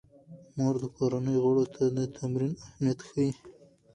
[0.57, 3.29] مور د کورنۍ غړو ته د تمرین اهمیت ښيي.